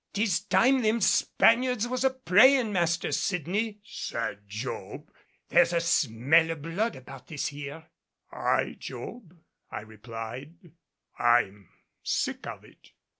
"'Tis 0.13 0.39
time 0.45 0.81
them 0.81 0.99
Spaniards 0.99 1.87
was 1.87 2.03
a 2.03 2.09
praying, 2.09 2.73
Master 2.73 3.11
Sydney," 3.11 3.81
said 3.83 4.49
Job; 4.49 5.11
"there's 5.49 5.73
a 5.73 5.79
smell 5.79 6.49
o' 6.49 6.55
blood 6.55 6.95
about 6.95 7.27
this 7.27 7.49
here." 7.49 7.85
"Aye, 8.31 8.77
Job," 8.79 9.37
I 9.69 9.81
replied; 9.81 10.55
"I'm 11.19 11.69
sick 12.01 12.47
of 12.47 12.65
it." 12.65 12.93